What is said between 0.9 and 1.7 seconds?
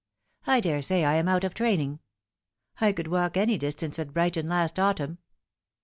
I am out of